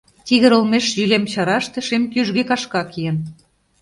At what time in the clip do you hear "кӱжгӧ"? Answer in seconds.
2.11-2.43